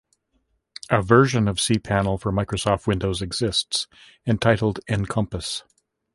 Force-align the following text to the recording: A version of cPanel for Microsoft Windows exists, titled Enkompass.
A 0.89 0.99
version 1.03 1.47
of 1.47 1.57
cPanel 1.57 2.19
for 2.19 2.31
Microsoft 2.31 2.87
Windows 2.87 3.21
exists, 3.21 3.85
titled 4.39 4.79
Enkompass. 4.89 5.61